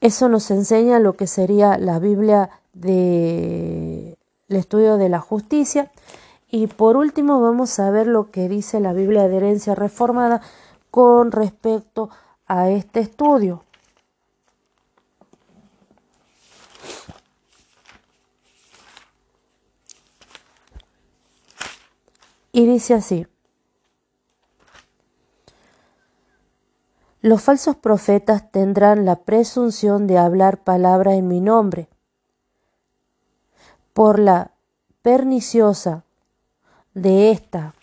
[0.00, 4.16] Eso nos enseña lo que sería la Biblia del
[4.48, 5.90] estudio de la justicia.
[6.48, 10.40] Y por último vamos a ver lo que dice la Biblia de herencia reformada
[10.90, 12.08] con respecto
[12.46, 13.64] a este estudio.
[22.52, 23.26] Y dice así,
[27.20, 31.90] los falsos profetas tendrán la presunción de hablar palabra en mi nombre.
[33.92, 34.52] Por la
[35.02, 36.05] perniciosa
[36.96, 37.74] de esta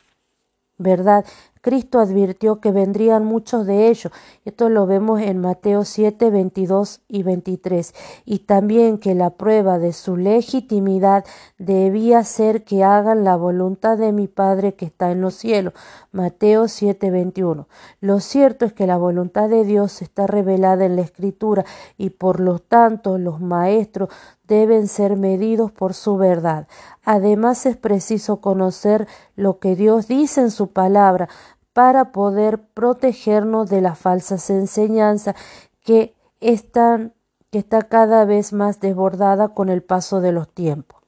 [0.77, 1.23] verdad.
[1.61, 4.11] Cristo advirtió que vendrían muchos de ellos.
[4.43, 7.93] Esto lo vemos en Mateo 7, 22 y 23.
[8.25, 11.23] Y también que la prueba de su legitimidad
[11.57, 15.73] debía ser que hagan la voluntad de mi Padre que está en los cielos.
[16.11, 17.69] Mateo 7, 21.
[18.01, 21.63] Lo cierto es que la voluntad de Dios está revelada en la Escritura
[21.97, 24.09] y por lo tanto los maestros
[24.47, 26.67] deben ser medidos por su verdad.
[27.03, 31.29] Además es preciso conocer lo que Dios dice en su palabra
[31.73, 35.35] para poder protegernos de las falsas enseñanzas
[35.83, 37.13] que están
[37.51, 41.03] que está cada vez más desbordada con el paso de los tiempos.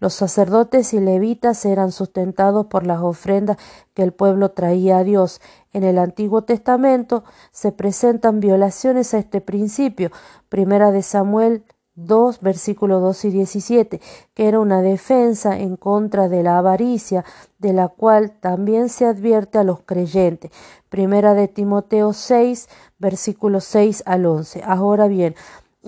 [0.00, 3.58] Los sacerdotes y levitas eran sustentados por las ofrendas
[3.94, 5.40] que el pueblo traía a Dios.
[5.72, 10.10] En el Antiguo Testamento se presentan violaciones a este principio.
[10.48, 11.64] Primera de Samuel
[12.06, 14.00] 2, versículos 2 y 17,
[14.34, 17.24] que era una defensa en contra de la avaricia,
[17.58, 20.50] de la cual también se advierte a los creyentes.
[20.88, 22.68] Primera de Timoteo 6,
[22.98, 24.62] versículos 6 al 11.
[24.64, 25.34] Ahora bien,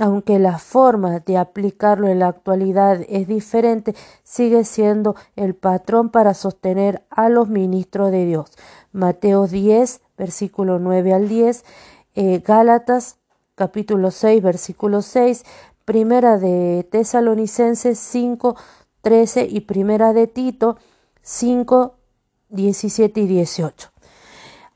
[0.01, 3.95] aunque la forma de aplicarlo en la actualidad es diferente,
[4.25, 8.53] sigue siendo el patrón para sostener a los ministros de Dios.
[8.93, 11.65] Mateo 10, versículo 9 al 10,
[12.15, 13.17] eh, Gálatas
[13.61, 15.45] capítulo 6, versículo 6,
[15.85, 18.57] Primera de Tesalonicenses 5,
[19.03, 20.77] 13 y Primera de Tito
[21.23, 21.97] 5,
[22.51, 23.91] 17 y 18.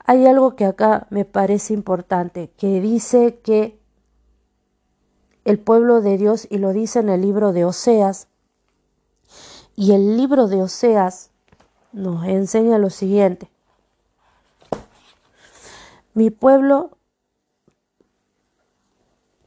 [0.06, 3.78] Hay algo que acá me parece importante, que dice que
[5.44, 8.28] el pueblo de Dios, y lo dice en el libro de Oseas,
[9.76, 11.30] y el libro de Oseas
[11.92, 13.50] nos enseña lo siguiente.
[16.12, 16.96] Mi pueblo,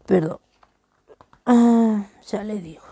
[0.05, 0.39] perdón,
[1.47, 2.83] Ah, ya le digo.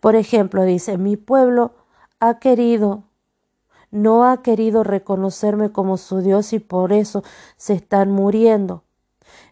[0.00, 1.72] Por ejemplo, dice, mi pueblo
[2.20, 3.04] ha querido,
[3.90, 7.22] no ha querido reconocerme como su Dios y por eso
[7.56, 8.84] se están muriendo.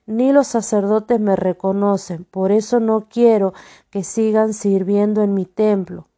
[0.07, 3.55] ni los sacerdotes me reconocen, por eso no quiero
[3.91, 6.09] que sigan sirviendo en mi templo.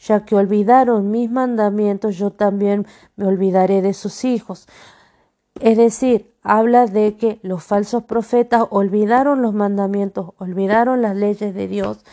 [0.00, 2.86] Ya que olvidaron mis mandamientos, yo también
[3.16, 4.68] me olvidaré de sus hijos.
[5.60, 11.68] Es decir, habla de que los falsos profetas olvidaron los mandamientos, olvidaron las leyes de
[11.68, 12.04] Dios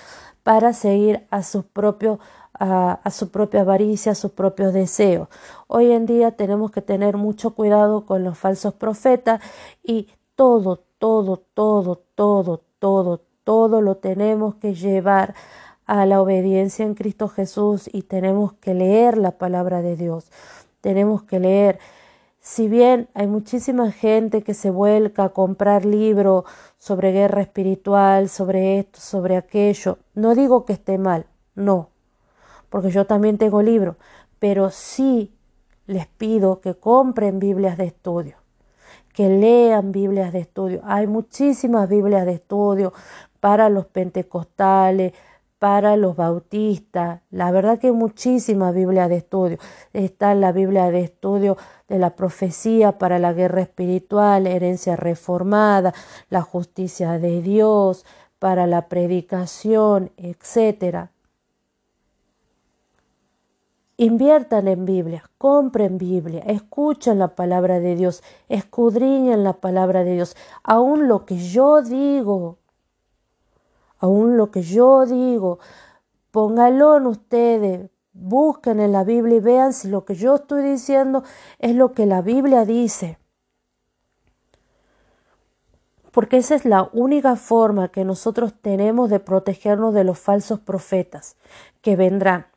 [0.43, 2.19] para seguir a sus propios
[2.57, 5.27] a, su propia avaricia, a sus propios deseos.
[5.67, 9.41] Hoy en día tenemos que tener mucho cuidado con los falsos profetas
[9.83, 15.35] y todo, todo, todo, todo, todo, todo lo tenemos que llevar
[15.85, 20.31] a la obediencia en Cristo Jesús y tenemos que leer la palabra de Dios.
[20.81, 21.79] Tenemos que leer.
[22.45, 26.43] Si bien hay muchísima gente que se vuelca a comprar libros
[26.77, 31.25] sobre guerra espiritual, sobre esto, sobre aquello, no digo que esté mal,
[31.55, 31.89] no,
[32.69, 33.95] porque yo también tengo libros,
[34.37, 35.33] pero sí
[35.87, 38.35] les pido que compren Biblias de estudio,
[39.11, 40.81] que lean Biblias de estudio.
[40.83, 42.93] Hay muchísimas Biblias de estudio
[43.39, 45.13] para los pentecostales,
[45.65, 47.21] para los bautistas.
[47.31, 49.57] La verdad que hay muchísimas Biblias de estudio.
[49.93, 51.57] Está la Biblia de estudio
[51.87, 55.91] de la profecía para la guerra espiritual, herencia reformada,
[56.29, 58.05] la justicia de Dios,
[58.37, 61.09] para la predicación, etcétera.
[63.97, 70.37] Inviertan en Biblia, compren Biblia, escuchen la palabra de Dios, escudriñen la palabra de Dios.
[70.61, 72.59] Aún lo que yo digo,
[73.99, 75.59] aún lo que yo digo,
[76.31, 81.23] póngalo en ustedes, busquen en la Biblia y vean si lo que yo estoy diciendo
[81.59, 83.17] es lo que la Biblia dice.
[86.11, 91.35] Porque esa es la única forma que nosotros tenemos de protegernos de los falsos profetas
[91.81, 92.47] que vendrán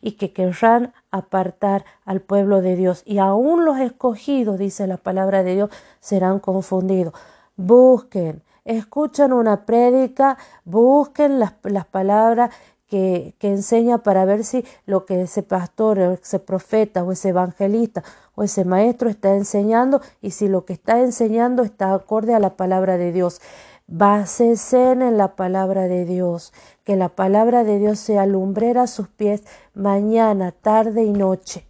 [0.00, 3.02] y que querrán apartar al pueblo de Dios.
[3.04, 5.70] Y aún los escogidos, dice la palabra de Dios,
[6.00, 7.12] serán confundidos.
[7.56, 12.50] Busquen, escuchan una prédica, busquen las, las palabras
[12.86, 17.30] que, que, enseña para ver si lo que ese pastor o ese profeta o ese
[17.30, 18.02] evangelista
[18.34, 22.56] o ese maestro está enseñando y si lo que está enseñando está acorde a la
[22.56, 23.40] palabra de Dios.
[23.86, 26.54] Básese en la palabra de Dios,
[26.84, 29.44] que la palabra de Dios sea lumbrera a sus pies
[29.74, 31.66] mañana, tarde y noche.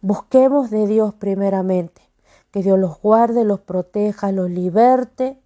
[0.00, 2.02] Busquemos de Dios primeramente,
[2.50, 5.38] que Dios los guarde, los proteja, los liberte.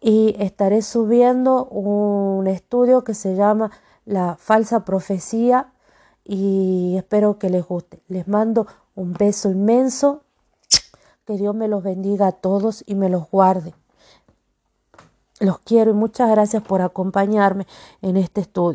[0.00, 3.70] Y estaré subiendo un estudio que se llama
[4.06, 5.72] La falsa profecía
[6.24, 8.00] y espero que les guste.
[8.08, 10.22] Les mando un beso inmenso
[11.26, 13.74] que Dios me los bendiga a todos y me los guarde.
[15.40, 17.66] Los quiero y muchas gracias por acompañarme
[18.02, 18.68] en este estudio.